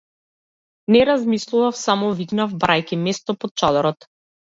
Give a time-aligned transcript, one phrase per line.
[0.95, 4.09] Не размислував, само викнав барајќи место под чадорот.